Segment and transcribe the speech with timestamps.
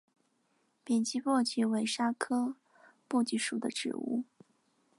[0.83, 2.55] 扁基荸荠为莎草科
[3.07, 4.23] 荸荠属的植物。